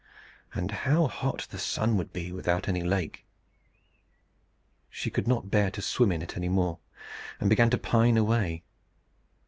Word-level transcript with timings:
And 0.55 0.71
how 0.71 1.05
hot 1.05 1.45
the 1.51 1.59
sun 1.59 1.95
would 1.95 2.11
be 2.11 2.31
without 2.31 2.67
any 2.67 2.81
lake! 2.81 3.23
She 4.89 5.11
could 5.11 5.27
not 5.27 5.51
bear 5.51 5.69
to 5.69 5.81
swim 5.83 6.11
in 6.11 6.23
it 6.23 6.35
any 6.35 6.49
more, 6.49 6.79
and 7.39 7.51
began 7.51 7.69
to 7.69 7.77
pine 7.77 8.17
away. 8.17 8.63